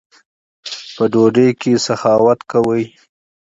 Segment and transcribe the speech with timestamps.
[0.95, 2.83] په ډوډۍ کښي سخاوت کوئ!